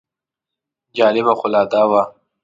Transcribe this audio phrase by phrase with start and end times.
[0.97, 2.03] جالبه خو لا دا وه.